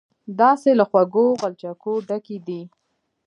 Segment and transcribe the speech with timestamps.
[0.39, 2.61] داسې له خوږو غلچکو ډکې دي.